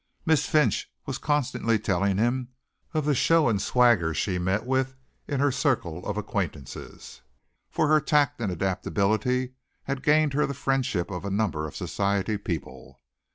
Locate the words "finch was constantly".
0.47-1.77